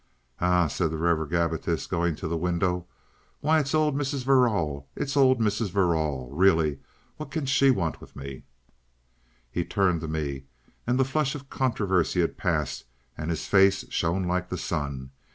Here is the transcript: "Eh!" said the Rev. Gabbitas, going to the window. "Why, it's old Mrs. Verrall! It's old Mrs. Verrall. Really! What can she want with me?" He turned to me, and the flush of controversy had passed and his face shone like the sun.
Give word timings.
"Eh!" 0.39 0.65
said 0.67 0.89
the 0.89 0.97
Rev. 0.97 1.29
Gabbitas, 1.29 1.85
going 1.85 2.15
to 2.15 2.27
the 2.27 2.35
window. 2.35 2.87
"Why, 3.39 3.59
it's 3.59 3.75
old 3.75 3.95
Mrs. 3.95 4.23
Verrall! 4.23 4.87
It's 4.95 5.15
old 5.15 5.39
Mrs. 5.39 5.69
Verrall. 5.69 6.27
Really! 6.31 6.79
What 7.17 7.29
can 7.29 7.45
she 7.45 7.69
want 7.69 8.01
with 8.01 8.15
me?" 8.15 8.41
He 9.51 9.63
turned 9.63 10.01
to 10.01 10.07
me, 10.07 10.45
and 10.87 10.99
the 10.99 11.05
flush 11.05 11.35
of 11.35 11.51
controversy 11.51 12.21
had 12.21 12.35
passed 12.35 12.85
and 13.15 13.29
his 13.29 13.45
face 13.45 13.85
shone 13.91 14.23
like 14.23 14.49
the 14.49 14.57
sun. 14.57 15.11